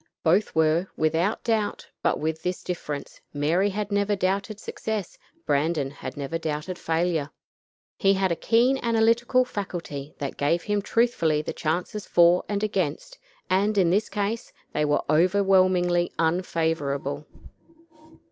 Such 0.23 0.55
were 0.55 0.63
their 0.63 0.63
opposite 0.63 0.63
positions. 0.63 0.87
Both 0.87 0.95
were 0.97 1.03
without 1.03 1.43
doubt, 1.43 1.87
but 2.01 2.19
with 2.19 2.41
this 2.41 2.63
difference; 2.63 3.21
Mary 3.35 3.69
had 3.69 3.91
never 3.91 4.15
doubted 4.15 4.59
success; 4.59 5.19
Brandon 5.45 5.95
never 6.15 6.39
doubted 6.39 6.79
failure. 6.79 7.29
He 7.99 8.15
had 8.15 8.31
a 8.31 8.35
keen 8.35 8.79
analytical 8.81 9.45
faculty 9.45 10.15
that 10.17 10.37
gave 10.37 10.63
him 10.63 10.81
truthfully 10.81 11.43
the 11.43 11.53
chances 11.53 12.07
for 12.07 12.43
and 12.49 12.63
against, 12.63 13.19
and, 13.47 13.77
in 13.77 13.91
this 13.91 14.09
case, 14.09 14.51
they 14.73 14.85
were 14.85 15.03
overwhelmingly 15.07 16.11
unfavorable. 16.17 17.27